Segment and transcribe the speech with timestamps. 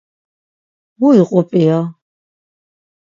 [0.99, 1.79] Mu iqu p̌ia?